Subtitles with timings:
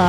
[0.00, 0.06] Hi,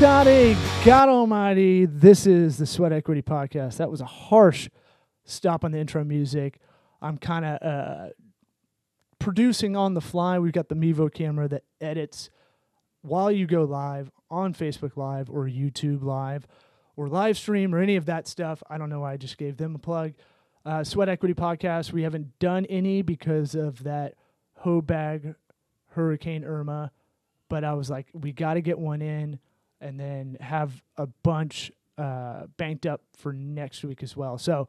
[0.00, 0.56] Toddy.
[0.84, 3.76] God Almighty, this is the Sweat Equity Podcast.
[3.76, 4.68] That was a harsh
[5.24, 6.58] stop on the intro music.
[7.00, 8.08] I'm kind of uh,
[9.20, 10.40] producing on the fly.
[10.40, 12.30] We've got the Mevo camera that edits
[13.02, 16.48] while you go live on Facebook Live or YouTube Live
[16.96, 18.62] or live stream or any of that stuff.
[18.68, 20.14] I don't know why I just gave them a plug.
[20.64, 24.14] Uh, Sweat Equity Podcast, we haven't done any because of that
[24.64, 25.36] Hobag
[25.90, 26.90] Hurricane Irma,
[27.48, 29.38] but I was like, we got to get one in
[29.80, 34.38] and then have a bunch uh, banked up for next week as well.
[34.38, 34.68] So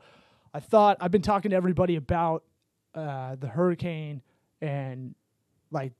[0.53, 2.43] I thought I've been talking to everybody about
[2.93, 4.21] uh, the hurricane
[4.61, 5.15] and
[5.71, 5.93] like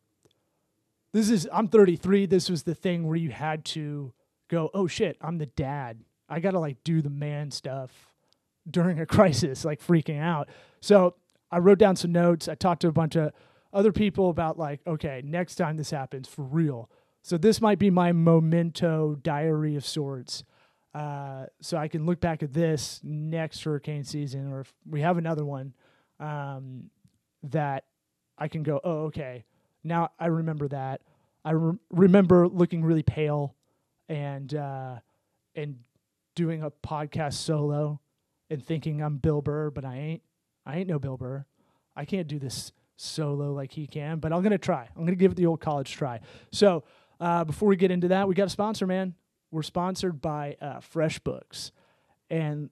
[1.14, 2.26] this is I'm 33.
[2.26, 4.14] This was the thing where you had to
[4.48, 6.00] go, oh shit, I'm the dad.
[6.30, 7.92] I gotta like do the man stuff
[8.70, 10.50] during a crisis, like freaking out.
[10.82, 11.16] So
[11.52, 12.48] I wrote down some notes.
[12.48, 13.32] I talked to a bunch of
[13.74, 16.90] other people about like, okay, next time this happens for real.
[17.22, 20.44] So this might be my memento diary of sorts.
[20.94, 25.18] Uh, so I can look back at this next hurricane season, or if we have
[25.18, 25.74] another one,
[26.20, 26.90] um,
[27.44, 27.84] that
[28.38, 29.46] I can go, oh, okay,
[29.84, 31.02] now I remember that.
[31.46, 33.56] I re- remember looking really pale
[34.10, 34.96] and uh,
[35.56, 35.80] and
[36.38, 38.00] doing a podcast solo
[38.52, 40.22] and thinking I'm Bill Burr, but I ain't.
[40.68, 41.46] I ain't no Bill Burr.
[41.96, 44.88] I can't do this solo like he can, but I'm gonna try.
[44.96, 46.20] I'm gonna give it the old college try.
[46.52, 46.84] So
[47.20, 49.16] uh, before we get into that, we got a sponsor, man.
[49.50, 51.72] We're sponsored by uh, FreshBooks,
[52.30, 52.70] and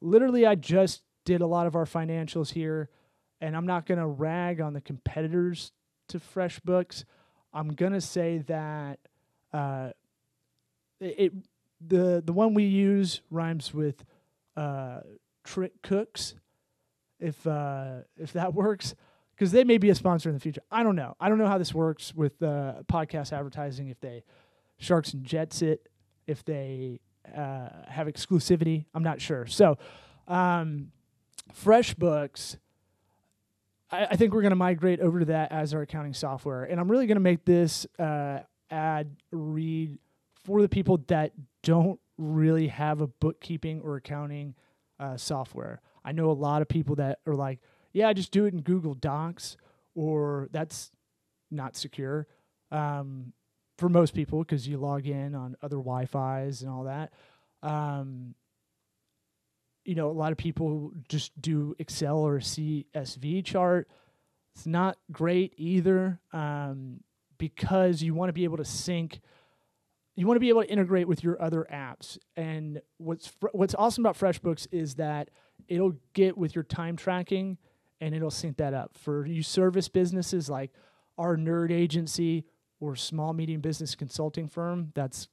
[0.00, 2.88] literally, I just did a lot of our financials here,
[3.40, 5.70] and I'm not gonna rag on the competitors
[6.08, 7.04] to FreshBooks.
[7.52, 8.98] I'm gonna say that
[9.52, 9.90] uh,
[10.98, 11.32] it
[11.80, 14.04] the the one we use rhymes with
[14.56, 15.00] uh,
[15.44, 16.34] Trick Cooks,
[17.20, 18.94] if uh, if that works,
[19.34, 20.62] because they may be a sponsor in the future.
[20.70, 21.16] I don't know.
[21.20, 23.88] I don't know how this works with uh, podcast advertising.
[23.88, 24.24] If they
[24.78, 25.88] Sharks and Jets it,
[26.26, 27.00] if they
[27.34, 29.46] uh, have exclusivity, I'm not sure.
[29.46, 29.78] So,
[30.28, 30.92] um,
[31.52, 32.58] FreshBooks.
[33.90, 36.80] I, I think we're going to migrate over to that as our accounting software, and
[36.80, 39.98] I'm really going to make this uh, ad read
[40.44, 41.32] for the people that
[41.64, 44.54] don't really have a bookkeeping or accounting
[45.00, 45.80] uh, software.
[46.04, 47.60] I know a lot of people that are like,
[47.92, 49.56] yeah, I just do it in Google Docs,
[49.94, 50.90] or that's
[51.50, 52.26] not secure
[52.70, 53.32] um,
[53.78, 57.12] for most people because you log in on other Wi Fi's and all that.
[57.62, 58.34] Um,
[59.84, 63.88] you know, a lot of people just do Excel or CSV chart.
[64.54, 67.00] It's not great either um,
[67.38, 69.20] because you want to be able to sync
[70.16, 72.18] you want to be able to integrate with your other apps.
[72.36, 75.30] And what's fr- what's awesome about FreshBooks is that
[75.68, 77.58] it'll get with your time tracking
[78.00, 80.70] and it'll sync that up for you service businesses like
[81.18, 82.44] our nerd agency
[82.80, 84.92] or small medium business consulting firm.
[84.94, 85.28] That's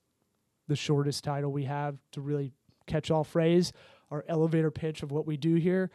[0.67, 2.53] the shortest title we have to really
[2.87, 3.73] catch all phrase.
[4.09, 5.89] Our elevator pitch of what we do here.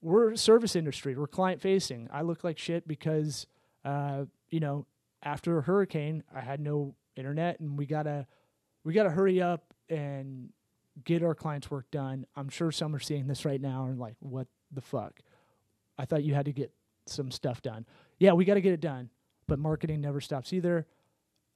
[0.00, 1.16] We're service industry.
[1.16, 2.08] We're client facing.
[2.12, 3.46] I look like shit because,
[3.84, 4.86] uh, you know,
[5.22, 8.26] after a hurricane, I had no internet and we gotta
[8.84, 10.50] we gotta hurry up and
[11.04, 12.26] get our clients work done.
[12.36, 15.20] I'm sure some are seeing this right now and like what the fuck?
[15.98, 16.72] I thought you had to get
[17.06, 17.86] some stuff done.
[18.18, 19.10] Yeah we gotta get it done
[19.46, 20.86] but marketing never stops either.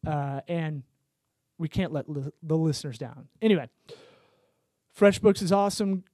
[0.04, 0.82] Uh, and
[1.58, 3.28] we can't let li- the listeners down.
[3.40, 3.68] Anyway
[4.98, 6.04] freshbooks is awesome.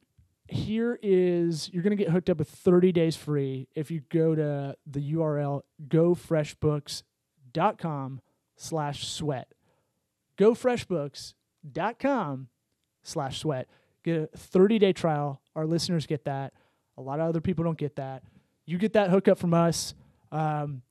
[0.48, 4.34] Here is you're going to get hooked up with 30 days free if you go
[4.34, 8.20] to the url gofreshbooks.com
[8.58, 9.48] slash sweat.
[10.36, 12.48] GoFreshBooks.com
[13.02, 13.68] slash sweat.
[14.04, 15.40] Get a 30 day trial.
[15.56, 16.52] Our listeners get that.
[16.96, 18.22] A lot of other people don't get that.
[18.66, 19.94] You get that hookup from us.
[20.30, 20.82] Um,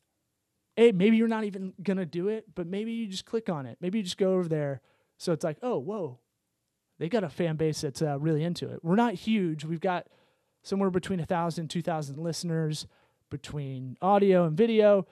[0.76, 3.66] hey, maybe you're not even going to do it, but maybe you just click on
[3.66, 3.78] it.
[3.82, 4.82] Maybe you just go over there.
[5.18, 6.20] So it's like, oh, whoa,
[7.00, 8.80] they got a fan base that's uh, really into it.
[8.84, 9.66] We're not huge.
[9.66, 10.08] We've got
[10.64, 12.88] somewhere between 1,000, 2,000 listeners
[13.30, 15.06] between audio and video.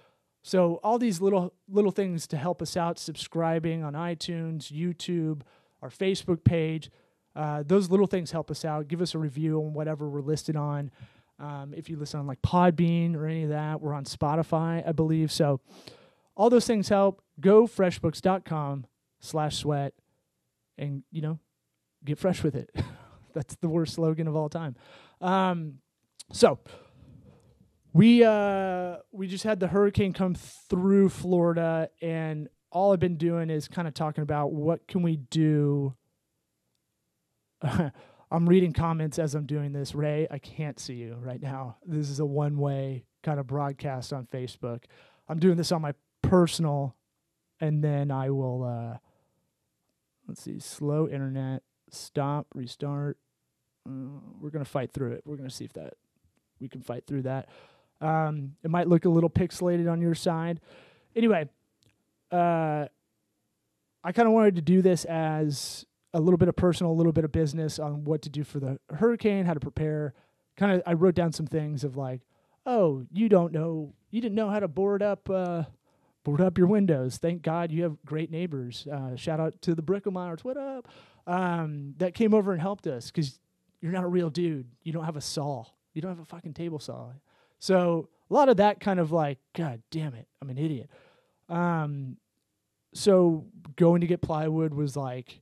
[0.45, 5.41] So all these little little things to help us out, subscribing on iTunes, YouTube,
[5.81, 6.91] our Facebook page.
[7.35, 8.87] Uh, those little things help us out.
[8.87, 10.91] Give us a review on whatever we're listed on.
[11.39, 14.91] Um, if you listen on like Podbean or any of that, we're on Spotify, I
[14.91, 15.31] believe.
[15.31, 15.61] So
[16.37, 17.23] all those things help.
[17.39, 18.85] Go freshbooks.com
[19.21, 19.95] slash sweat
[20.77, 21.39] and, you know,
[22.05, 22.69] get fresh with it.
[23.33, 24.75] That's the worst slogan of all time.
[25.21, 25.79] Um,
[26.31, 26.59] so
[27.95, 33.49] we uh we just had the hurricane come through Florida and all I've been doing
[33.49, 35.95] is kind of talking about what can we do
[38.31, 39.95] I'm reading comments as I'm doing this.
[39.95, 41.77] Ray, I can't see you right now.
[41.85, 44.83] This is a one way kind of broadcast on Facebook.
[45.29, 46.95] I'm doing this on my personal,
[47.61, 48.97] and then I will, uh,
[50.27, 53.17] let's see, slow internet, stop, restart.
[53.87, 55.23] Uh, we're going to fight through it.
[55.25, 55.93] We're going to see if that
[56.59, 57.47] we can fight through that.
[58.01, 60.59] Um, it might look a little pixelated on your side.
[61.15, 61.47] Anyway,
[62.31, 62.85] uh,
[64.03, 67.11] I kind of wanted to do this as a little bit of personal, a little
[67.11, 70.13] bit of business on what to do for the hurricane, how to prepare.
[70.57, 72.21] Kind of, I wrote down some things of like,
[72.65, 75.63] oh, you don't know, you didn't know how to board up, uh,
[76.23, 77.17] board up your windows.
[77.17, 78.87] Thank God you have great neighbors.
[78.91, 80.43] Uh, shout out to the Brickelmeyers.
[80.43, 80.87] What up?
[81.27, 83.39] Um, that came over and helped us because
[83.81, 84.67] you're not a real dude.
[84.83, 85.65] You don't have a saw.
[85.93, 87.09] You don't have a fucking table saw.
[87.65, 90.87] So a lot of that kind of like, God damn it, I'm an idiot.
[91.49, 92.17] Um,
[92.93, 95.41] so going to get plywood was like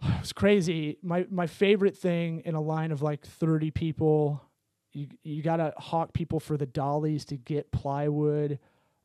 [0.02, 0.96] it was crazy.
[1.02, 4.42] My my favorite thing in a line of like 30 people,
[4.94, 8.58] you you got to hawk people for the dollies to get plywood.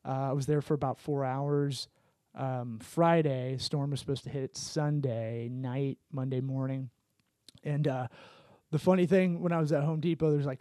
[0.06, 1.88] Uh, I was there for about 4 hours.
[2.34, 6.88] Um, Friday, storm was supposed to hit Sunday night, Monday morning.
[7.62, 8.08] And uh,
[8.70, 10.60] the funny thing when I was at Home Depot, there's like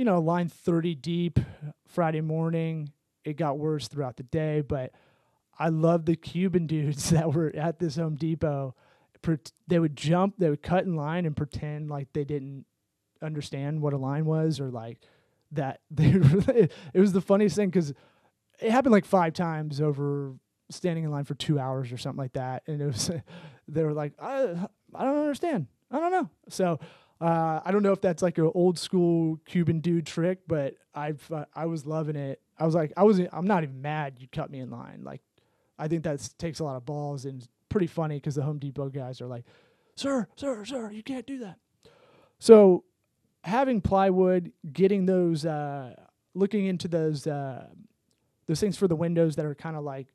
[0.00, 1.38] you know, line 30 deep
[1.86, 2.88] Friday morning.
[3.22, 4.92] It got worse throughout the day, but
[5.58, 8.74] I love the Cuban dudes that were at this Home Depot.
[9.68, 12.64] They would jump, they would cut in line and pretend like they didn't
[13.20, 15.00] understand what a line was or like
[15.52, 15.80] that.
[15.90, 16.12] They
[16.94, 17.92] it was the funniest thing because
[18.58, 20.32] it happened like five times over
[20.70, 22.62] standing in line for two hours or something like that.
[22.66, 23.10] And it was,
[23.68, 25.66] they were like, I, I don't understand.
[25.90, 26.30] I don't know.
[26.48, 26.78] So
[27.20, 31.30] uh, I don't know if that's like an old school Cuban dude trick, but I've
[31.30, 32.40] uh, I was loving it.
[32.58, 35.02] I was like, I was I'm not even mad you cut me in line.
[35.04, 35.20] Like,
[35.78, 38.88] I think that takes a lot of balls and pretty funny because the Home Depot
[38.88, 39.44] guys are like,
[39.96, 41.58] "Sir, sir, sir, you can't do that."
[42.38, 42.84] So,
[43.44, 45.94] having plywood, getting those, uh,
[46.34, 47.66] looking into those uh,
[48.46, 50.08] those things for the windows that are kind of like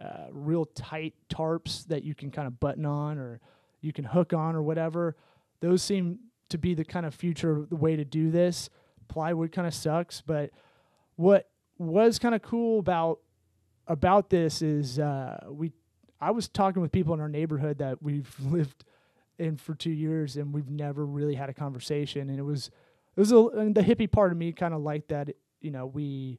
[0.00, 3.40] uh, real tight tarps that you can kind of button on or
[3.80, 5.16] you can hook on or whatever.
[5.60, 6.18] Those seem
[6.50, 8.68] to be the kind of future the way to do this.
[9.08, 10.50] Plywood kind of sucks, but
[11.16, 11.48] what
[11.78, 13.20] was kind of cool about
[13.86, 15.72] about this is uh, we
[16.20, 18.84] I was talking with people in our neighborhood that we've lived
[19.38, 22.70] in for two years and we've never really had a conversation and it was
[23.16, 25.28] it was a, the hippie part of me kind of liked that
[25.60, 26.38] you know we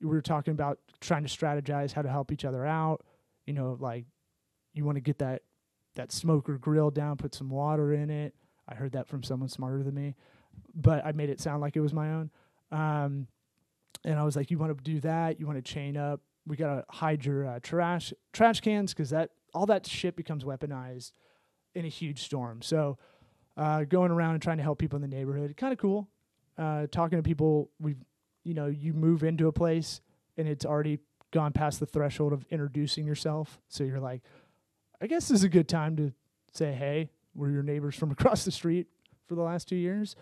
[0.00, 3.04] we were talking about trying to strategize how to help each other out
[3.46, 4.06] you know like
[4.74, 5.42] you want to get that
[5.94, 8.34] that smoker grill down put some water in it
[8.70, 10.14] I heard that from someone smarter than me,
[10.74, 12.30] but I made it sound like it was my own.
[12.70, 13.26] Um,
[14.04, 15.40] and I was like, "You want to do that?
[15.40, 16.20] You want to chain up?
[16.46, 21.12] We gotta hide your uh, trash trash cans because that all that shit becomes weaponized
[21.74, 22.98] in a huge storm." So,
[23.56, 26.08] uh, going around and trying to help people in the neighborhood, kind of cool.
[26.56, 27.96] Uh, talking to people, we,
[28.44, 30.00] you know, you move into a place
[30.36, 30.98] and it's already
[31.30, 33.60] gone past the threshold of introducing yourself.
[33.68, 34.22] So you're like,
[35.00, 36.12] I guess this is a good time to
[36.52, 38.86] say, "Hey, we're your neighbors from across the street
[39.26, 40.16] for the last two years.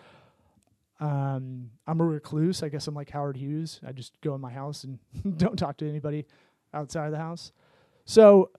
[1.00, 2.62] Um, I'm a recluse.
[2.62, 3.81] I guess I'm like Howard Hughes.
[3.87, 4.99] I just go in my house and
[5.38, 6.27] don't talk to anybody
[6.75, 7.53] outside of the house.
[8.05, 8.50] So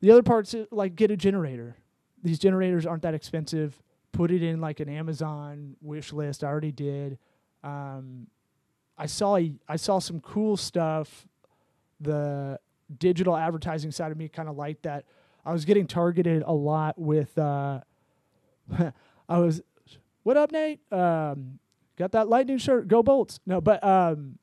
[0.00, 1.76] the other part's like get a generator.
[2.22, 3.80] These generators aren't that expensive.
[4.12, 6.44] Put it in like an Amazon wish list.
[6.44, 7.18] I already did.
[7.64, 8.26] Um,
[8.96, 9.38] I saw
[9.68, 11.26] I saw some cool stuff.
[12.00, 12.58] The
[12.98, 15.04] digital advertising side of me kind of liked that
[15.44, 17.36] I was getting targeted a lot with.
[17.36, 17.80] Uh,
[19.28, 19.62] I was,
[20.22, 20.80] what up, Nate?
[20.92, 21.58] Um,
[21.96, 22.88] got that lightning shirt?
[22.88, 23.40] Go Bolts!
[23.46, 24.38] No, but um,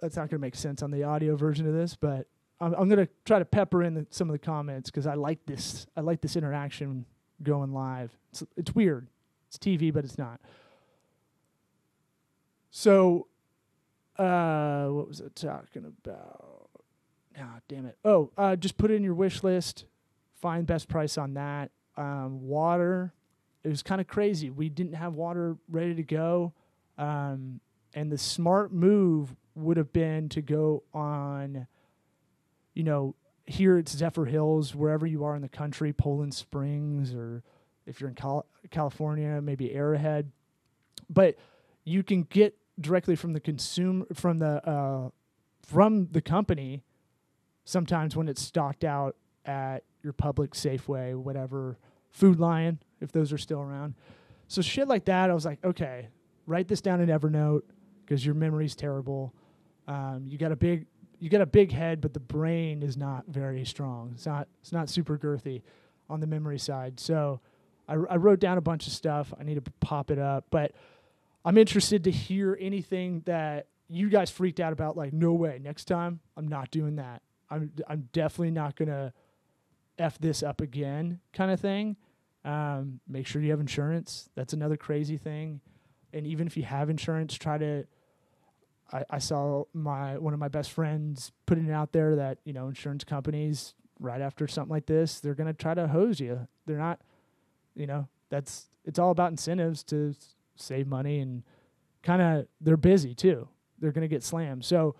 [0.00, 1.96] that's not going to make sense on the audio version of this.
[1.96, 2.26] But
[2.60, 5.14] I'm, I'm going to try to pepper in the, some of the comments because I
[5.14, 5.86] like this.
[5.96, 7.04] I like this interaction
[7.42, 8.16] going live.
[8.30, 9.08] It's it's weird.
[9.48, 10.40] It's TV, but it's not.
[12.70, 13.26] So,
[14.18, 16.65] uh, what was I talking about?
[17.40, 17.96] Ah, damn it.
[18.04, 19.84] Oh, uh, just put it in your wish list.
[20.40, 21.70] Find best price on that.
[21.96, 23.12] Um, water.
[23.64, 24.50] It was kind of crazy.
[24.50, 26.52] We didn't have water ready to go,
[26.98, 27.60] um,
[27.94, 31.66] and the smart move would have been to go on.
[32.74, 33.14] You know,
[33.46, 37.42] here it's Zephyrhills, wherever you are in the country, Poland Springs, or
[37.86, 40.30] if you're in Cal- California, maybe Arrowhead.
[41.08, 41.36] But
[41.84, 45.10] you can get directly from the consumer from the uh,
[45.62, 46.82] from the company
[47.66, 51.76] sometimes when it's stocked out at your public Safeway, whatever,
[52.10, 53.94] Food Lion, if those are still around.
[54.48, 56.08] So shit like that, I was like, okay,
[56.46, 57.62] write this down in Evernote
[58.04, 59.34] because your memory's terrible.
[59.86, 60.86] Um, you got a big
[61.18, 64.12] you got a big head, but the brain is not very strong.
[64.14, 65.62] It's not it's not super girthy.
[66.08, 67.00] on the memory side.
[67.00, 67.40] So
[67.88, 69.34] I, I wrote down a bunch of stuff.
[69.38, 70.72] I need to pop it up, but
[71.44, 74.96] I'm interested to hear anything that you guys freaked out about.
[74.96, 77.22] Like, no way, next time I'm not doing that.
[77.50, 79.12] I'm I'm definitely not gonna
[79.98, 81.96] f this up again, kind of thing.
[82.44, 84.30] Um, make sure you have insurance.
[84.36, 85.60] That's another crazy thing.
[86.12, 87.84] And even if you have insurance, try to.
[88.92, 92.52] I, I saw my one of my best friends putting it out there that you
[92.52, 96.46] know insurance companies right after something like this they're gonna try to hose you.
[96.66, 97.00] They're not,
[97.74, 100.14] you know, that's it's all about incentives to
[100.54, 101.42] save money and
[102.02, 103.48] kind of they're busy too.
[103.80, 104.64] They're gonna get slammed.
[104.64, 104.94] So,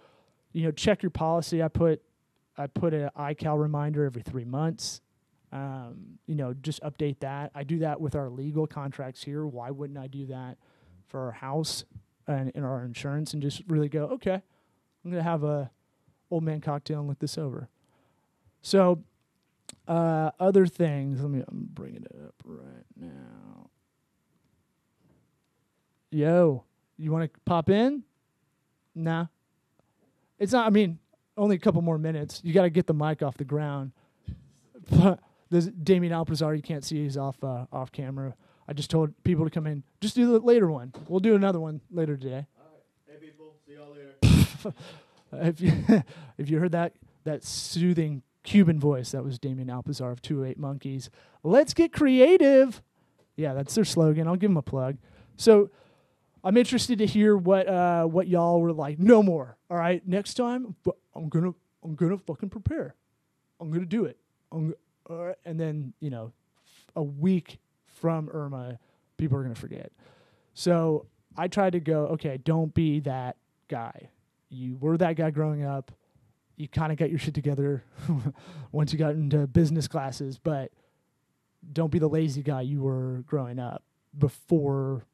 [0.53, 1.63] you know, check your policy.
[1.63, 2.03] I put
[2.59, 5.01] I put an iCal reminder every three months.
[5.53, 7.51] Um, you know, just update that.
[7.55, 9.47] I do that with our legal contracts here.
[9.47, 10.59] Why wouldn't I do that
[11.07, 11.85] for our house
[12.27, 14.43] and in our insurance and just really go, okay,
[15.05, 15.71] I'm gonna have a
[16.31, 17.69] old man cocktail and look this over.
[18.63, 19.05] So,
[19.87, 21.21] uh, other things.
[21.21, 23.71] Let me I'm it up right now.
[26.11, 26.65] Yo,
[26.97, 28.03] you want to pop in?
[28.95, 29.27] Nah.
[30.39, 30.67] It's not.
[30.67, 30.99] I mean,
[31.37, 32.41] only a couple more minutes.
[32.45, 33.93] You got to get the mic off the ground.
[35.51, 36.57] There's Damien Alpazar.
[36.57, 37.03] You can't see.
[37.03, 38.35] He's off uh, off camera.
[38.69, 39.85] I just told people to come in.
[40.01, 40.93] Just do the later one.
[41.09, 42.47] We'll do another one later today.
[42.59, 43.21] All right.
[43.21, 44.75] Hey people, see y'all later.
[45.33, 46.03] if you
[46.39, 51.11] if you heard that that soothing Cuban voice, that was Damien Alpazar of 208 Monkeys.
[51.43, 52.83] Let's get creative.
[53.37, 54.27] Yeah, that's their slogan.
[54.27, 54.97] I'll give them a plug.
[55.37, 55.71] So
[56.43, 58.99] I'm interested to hear what uh, what y'all were like.
[58.99, 59.57] No more.
[59.71, 60.75] All right, next time
[61.17, 62.95] I'm gonna I'm gonna fucking prepare.
[63.61, 64.19] I'm gonna do it.
[64.53, 64.75] I'm,
[65.09, 65.31] right.
[65.31, 66.33] Uh, and then you know,
[66.95, 68.79] a week from Irma,
[69.17, 69.93] people are gonna forget.
[70.55, 71.07] So
[71.37, 72.07] I tried to go.
[72.09, 73.37] Okay, don't be that
[73.69, 74.11] guy.
[74.49, 75.93] You were that guy growing up.
[76.57, 77.85] You kind of got your shit together
[78.73, 80.73] once you got into business classes, but
[81.73, 83.83] don't be the lazy guy you were growing up
[84.19, 85.05] before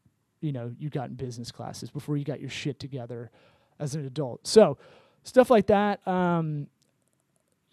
[0.41, 3.31] you know you got in business classes before you got your shit together
[3.79, 4.77] as an adult so
[5.23, 6.67] stuff like that um,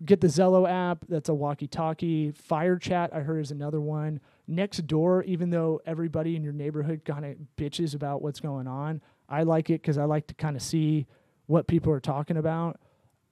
[0.05, 1.05] get the zello app.
[1.09, 2.31] That's a walkie-talkie.
[2.31, 4.19] Fire chat i heard is another one.
[4.49, 9.43] Nextdoor even though everybody in your neighborhood kind of bitches about what's going on i
[9.43, 11.05] like it because i like to kind of see
[11.45, 12.79] what people are talking about.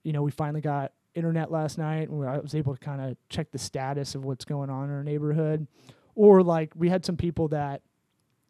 [0.04, 3.18] You know we finally got internet last night and i was able to kind of
[3.30, 5.68] check the status of what's going on in our neighborhood.
[6.16, 7.82] Or like we had some people that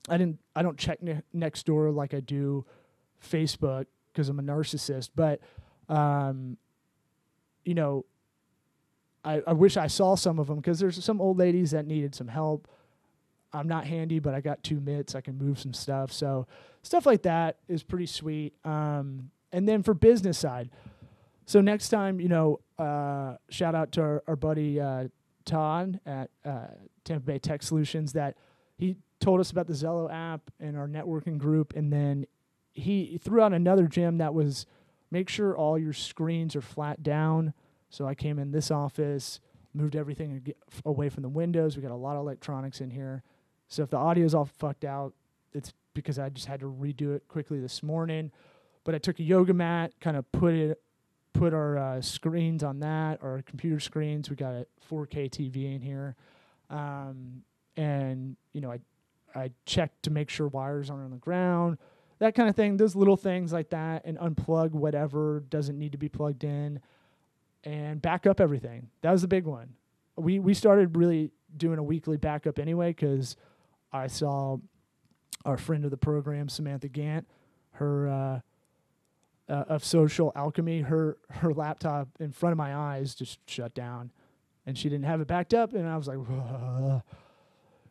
[0.10, 2.66] I didn't I don't check ne- Nextdoor like I do
[3.24, 3.86] Facebook
[4.18, 5.40] because I'm a narcissist, but
[5.90, 6.58] um,
[7.64, 8.04] you know,
[9.24, 12.16] I, I wish I saw some of them because there's some old ladies that needed
[12.16, 12.68] some help.
[13.54, 15.14] I'm not handy, but I got two mitts.
[15.14, 16.12] I can move some stuff.
[16.12, 16.48] So
[16.82, 18.54] stuff like that is pretty sweet.
[18.66, 20.72] Um, and then for business side,
[21.46, 25.10] so next time, you know, uh, shout out to our, our buddy uh,
[25.46, 26.68] Todd at uh,
[27.06, 28.36] Tampa Bay Tech Solutions that
[28.78, 32.26] he told us about the Zello app and our networking group, and then
[32.78, 34.66] he threw out another gem that was
[35.12, 37.54] make sure all your screens are flat down.
[37.90, 39.40] So I came in this office,
[39.74, 40.54] moved everything
[40.86, 41.76] away from the windows.
[41.76, 43.24] We got a lot of electronics in here.
[43.68, 45.14] So if the audio is all fucked out,
[45.54, 48.32] it's because I just had to redo it quickly this morning.
[48.84, 50.82] But I took a yoga mat, kind of put it,
[51.34, 54.30] put our uh, screens on that, our computer screens.
[54.30, 56.16] We got a 4K TV in here,
[56.70, 57.44] um,
[57.76, 58.80] and you know I
[59.36, 61.78] I checked to make sure wires aren't on the ground,
[62.20, 62.78] that kind of thing.
[62.78, 66.80] Those little things like that, and unplug whatever doesn't need to be plugged in,
[67.64, 68.90] and back up everything.
[69.02, 69.74] That was the big one.
[70.16, 73.36] We we started really doing a weekly backup anyway because
[73.92, 74.58] I saw
[75.46, 77.28] our friend of the program, Samantha Gant,
[77.74, 78.40] her uh,
[79.50, 84.12] uh, of social alchemy, her her laptop in front of my eyes just shut down,
[84.66, 86.18] and she didn't have it backed up, and I was like.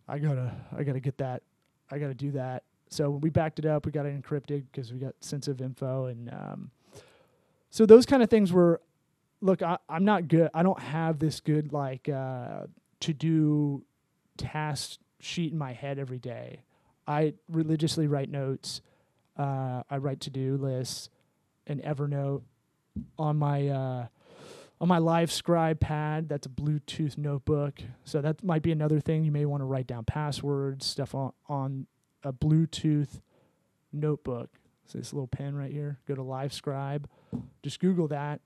[0.09, 1.43] I gotta I gotta get that.
[1.91, 2.63] I gotta do that.
[2.89, 3.87] So we backed it up.
[3.87, 6.71] We got it encrypted because we got sensitive info, and um,
[7.71, 8.81] so those kind of things were.
[9.43, 10.49] Look, I, I'm not good.
[10.55, 12.63] I don't have this good like uh,
[13.01, 13.85] to do
[14.39, 16.61] task sheet in my head every day.
[17.07, 18.81] I religiously write notes.
[19.37, 21.11] Uh, I write to do lists,
[21.67, 22.43] and Evernote
[23.19, 24.07] on my uh,
[24.81, 29.33] on my Livescribe pad that's a bluetooth notebook so that might be another thing you
[29.33, 31.87] may want to write down passwords stuff on, on
[32.27, 33.21] a bluetooth
[33.93, 34.51] notebook.
[34.87, 35.99] So this little pen right here.
[36.07, 37.07] Go to Livescribe
[37.63, 38.41] just google that.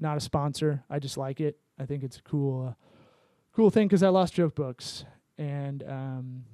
[0.00, 0.84] Not a sponsor.
[0.88, 1.58] I just like it.
[1.78, 2.72] I think it's a cool uh,
[3.54, 5.04] cool thing because i lost joke books.
[5.36, 6.44] And um,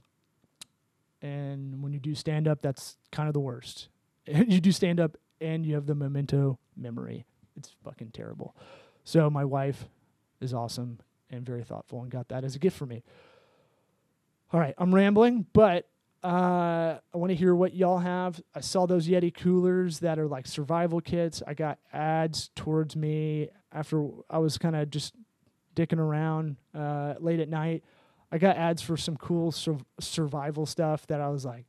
[1.22, 3.88] and when you do stand up that's kind of the worst.
[4.26, 7.26] You do stand up and you have the memento memory.
[7.56, 8.56] It's fucking terrible.
[9.04, 9.84] So my wife
[10.40, 10.98] is awesome,
[11.30, 13.02] and very thoughtful and got that as a gift for me.
[14.50, 15.88] All right, I'm rambling, but
[16.24, 18.40] uh, I want to hear what y'all have.
[18.54, 21.42] I saw those Yeti coolers that are like survival kits.
[21.46, 25.14] I got ads towards me after I was kind of just
[25.76, 27.84] dicking around uh, late at night.
[28.32, 31.66] I got ads for some cool sur- survival stuff that I was like,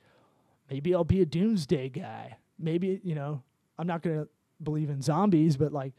[0.70, 2.38] maybe I'll be a doomsday guy.
[2.58, 3.44] Maybe, you know,
[3.78, 4.30] I'm not going to
[4.64, 5.92] believe in zombies, but like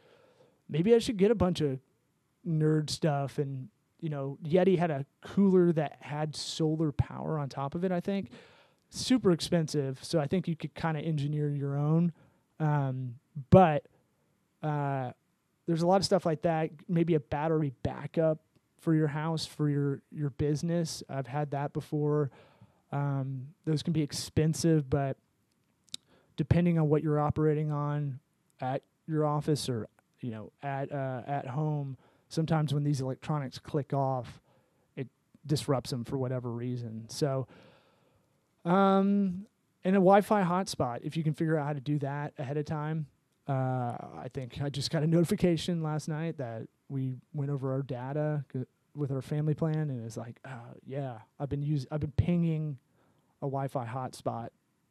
[0.67, 1.79] maybe I should get a bunch of
[2.49, 3.69] nerd stuff and
[4.07, 7.99] you know, Yeti had a cooler that had solar power on top of it, I
[7.99, 8.31] think.
[8.89, 12.13] Super expensive, so I think you could kind of engineer your own.
[12.61, 13.17] Um,
[13.51, 13.85] but
[14.63, 15.11] uh,
[15.67, 16.71] there's a lot of stuff like that.
[16.89, 18.39] Maybe a battery backup
[18.79, 21.03] for your house, for your your business.
[21.09, 22.31] I've had that before.
[22.93, 25.17] Um, those can be expensive, but
[26.37, 28.21] depending on what you're operating on
[28.61, 29.89] at your office or
[30.21, 31.97] you know at uh, at home,
[32.29, 34.41] sometimes when these electronics click off,
[34.97, 35.09] it
[35.47, 37.07] disrupts them for whatever reason.
[37.09, 37.47] So,
[38.65, 39.47] um,
[39.85, 42.65] and a Wi-Fi hotspot, if you can figure out how to do that ahead of
[42.65, 43.07] time.
[43.49, 47.83] Uh, I think I just got a notification last night that we went over our
[47.83, 48.45] data
[48.95, 52.79] with our family plan, and it's like, uh, yeah, I've been using, I've been pinging
[53.43, 54.49] a Wi-Fi hotspot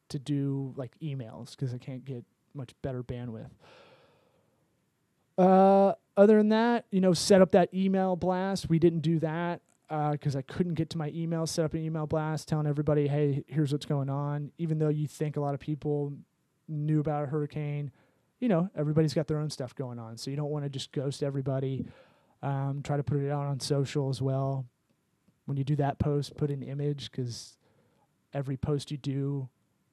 [0.10, 2.24] to do like emails because I can't get
[2.54, 3.50] much better bandwidth.
[5.38, 8.70] Uh, other than that, you know, set up that email blast.
[8.70, 11.46] We didn't do that because uh, I couldn't get to my email.
[11.46, 14.52] Set up an email blast telling everybody, hey, here's what's going on.
[14.58, 16.14] Even though you think a lot of people
[16.68, 17.92] knew about a hurricane,
[18.40, 20.18] you know, everybody's got their own stuff going on.
[20.18, 21.86] So you don't want to just ghost everybody.
[22.42, 24.66] Um, try to put it out on social as well.
[25.46, 27.58] When you do that post, put an image because
[28.34, 29.50] every post you do,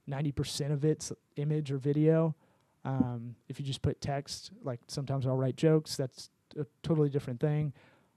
[0.08, 2.35] 90% of it's image or video.
[2.84, 7.40] Um, if you just put text, like sometimes I'll write jokes, that's a totally different
[7.40, 7.72] thing.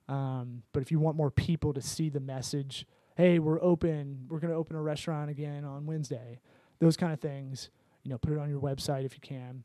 [0.08, 4.40] Um, but if you want more people to see the message, hey, we're open, we're
[4.40, 6.40] going to open a restaurant again on Wednesday,
[6.80, 7.70] those kind of things,
[8.04, 9.64] you know, put it on your website if you can.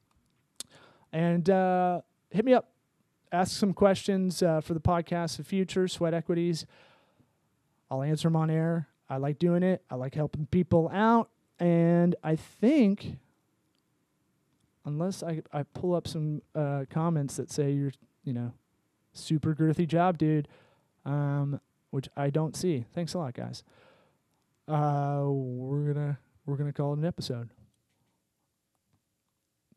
[1.12, 2.70] And uh, hit me up,
[3.32, 6.66] ask some questions uh, for the podcast, the future, sweat equities.
[7.90, 8.88] I'll answer them on air.
[9.08, 9.82] I like doing it.
[9.90, 11.30] I like helping people out.
[11.58, 13.18] And I think
[14.90, 17.92] unless I I pull up some uh, comments that say you're
[18.24, 18.53] you know
[19.12, 20.48] super girthy job, dude,
[21.05, 22.85] um, which I don't see.
[22.94, 23.62] Thanks a lot, guys.
[24.68, 27.50] Uh, we're gonna we're gonna call it an episode.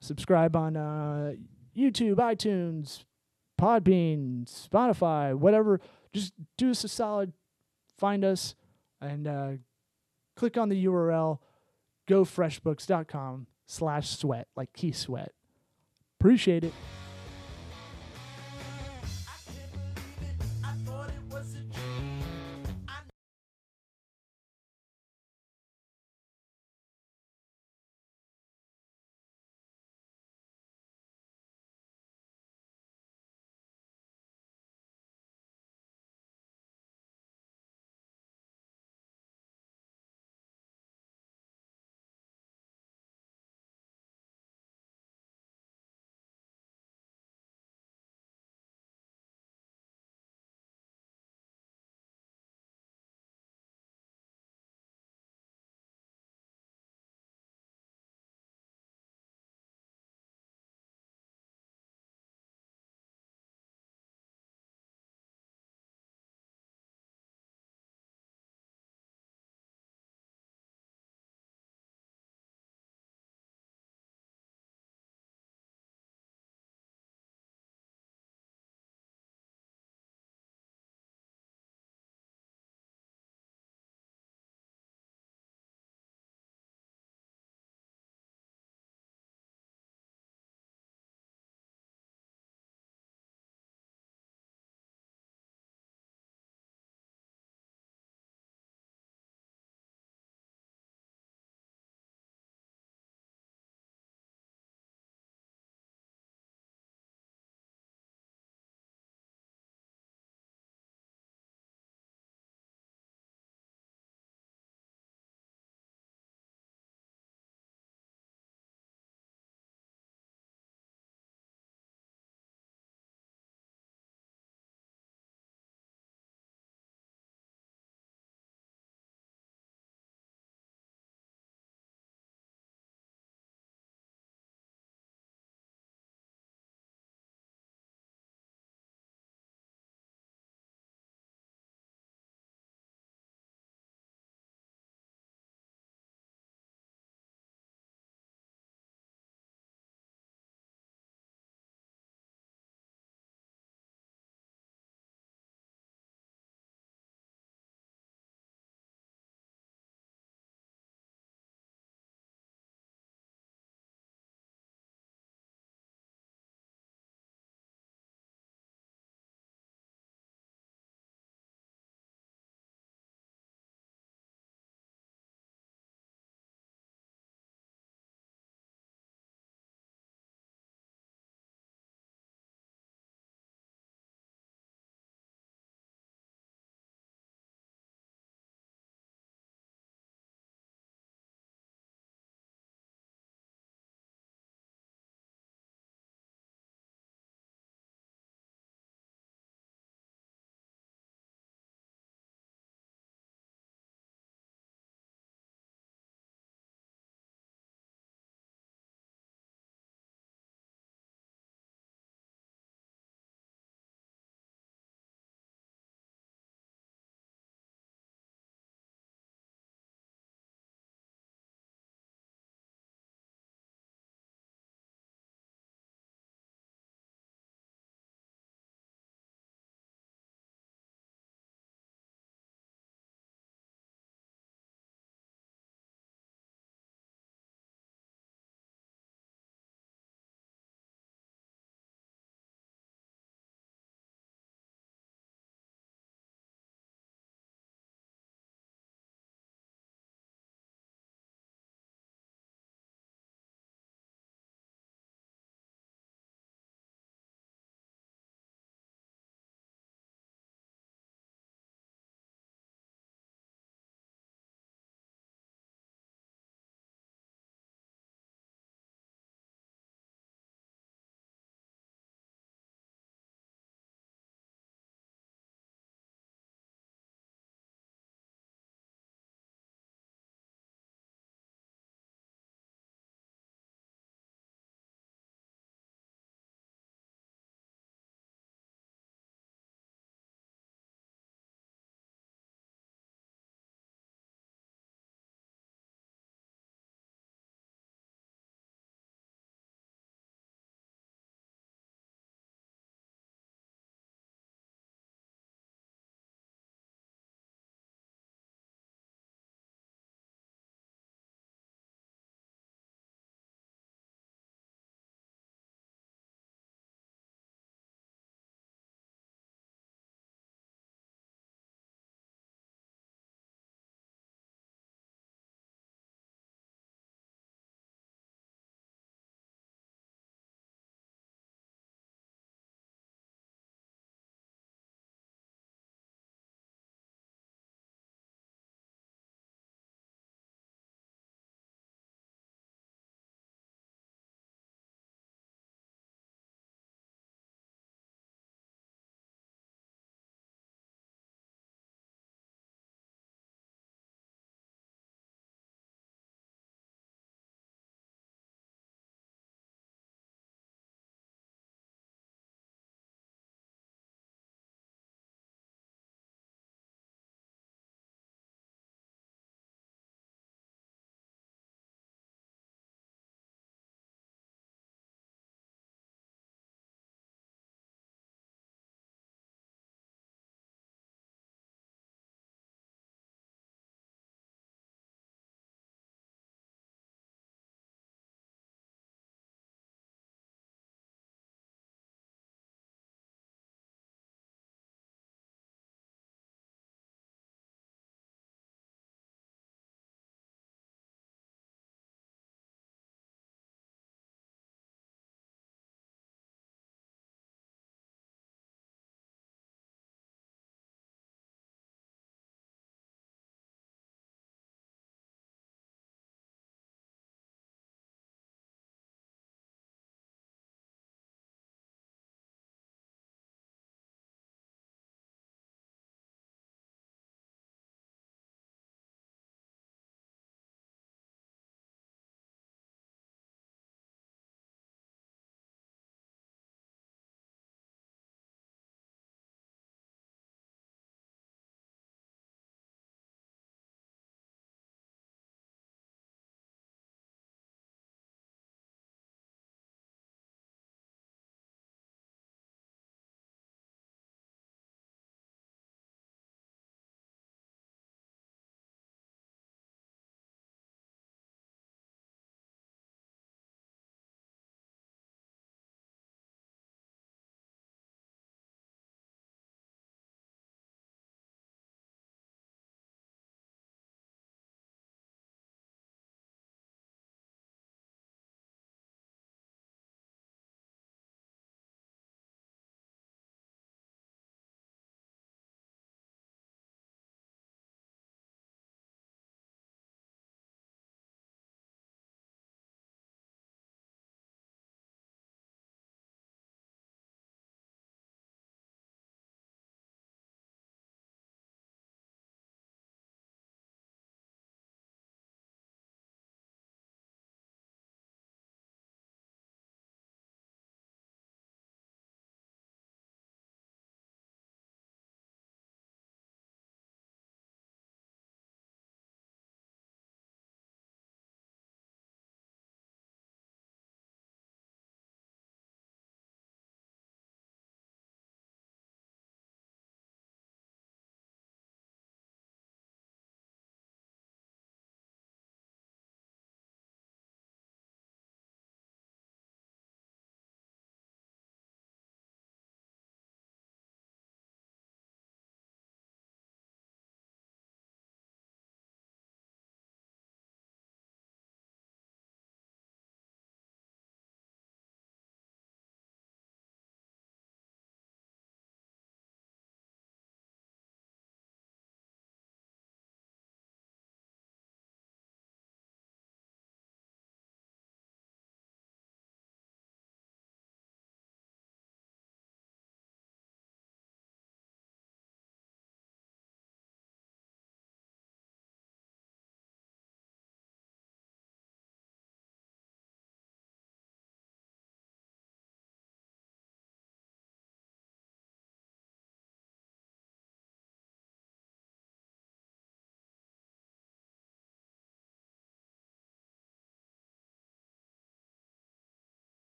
[0.00, 1.32] Subscribe on uh,
[1.74, 3.04] YouTube, iTunes,
[3.58, 5.80] Podbean, Spotify, whatever.
[6.12, 7.32] Just do us a solid,
[7.96, 8.54] find us,
[9.00, 9.50] and uh,
[10.36, 11.38] click on the URL,
[12.06, 15.32] gofreshbooks.com slash sweat, like key sweat.
[16.20, 16.72] Appreciate it.